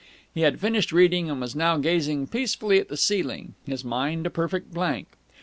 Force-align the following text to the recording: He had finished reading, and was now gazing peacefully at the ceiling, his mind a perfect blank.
He 0.33 0.41
had 0.41 0.59
finished 0.59 0.91
reading, 0.91 1.29
and 1.29 1.39
was 1.39 1.55
now 1.55 1.77
gazing 1.77 2.25
peacefully 2.25 2.79
at 2.79 2.87
the 2.87 2.97
ceiling, 2.97 3.53
his 3.67 3.85
mind 3.85 4.25
a 4.25 4.31
perfect 4.31 4.73
blank. 4.73 5.09